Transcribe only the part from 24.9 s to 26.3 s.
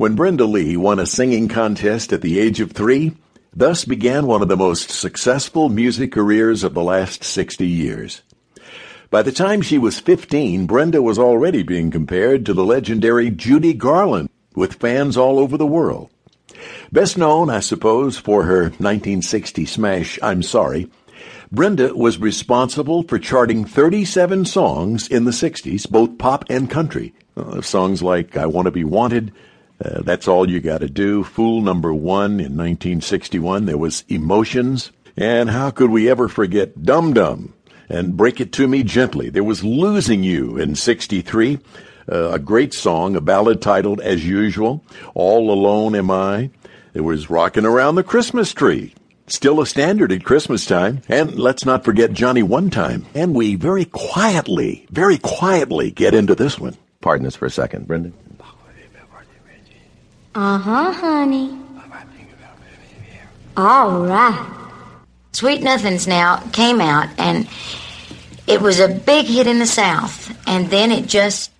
in the 60s, both